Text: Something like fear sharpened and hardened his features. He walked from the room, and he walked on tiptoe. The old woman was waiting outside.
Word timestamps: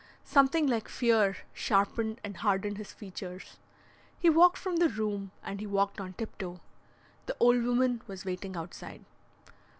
Something 0.25 0.65
like 0.65 0.89
fear 0.89 1.37
sharpened 1.53 2.21
and 2.23 2.37
hardened 2.37 2.79
his 2.79 2.91
features. 2.91 3.57
He 4.17 4.31
walked 4.31 4.57
from 4.57 4.77
the 4.77 4.89
room, 4.89 5.29
and 5.43 5.59
he 5.59 5.67
walked 5.67 6.01
on 6.01 6.13
tiptoe. 6.13 6.59
The 7.27 7.37
old 7.39 7.61
woman 7.61 8.01
was 8.07 8.25
waiting 8.25 8.55
outside. 8.57 9.05